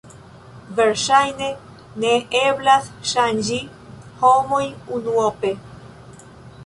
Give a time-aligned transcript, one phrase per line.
[0.77, 1.49] Verŝajne
[2.03, 3.61] ne eblas ŝanĝi
[4.25, 5.53] homojn unuope.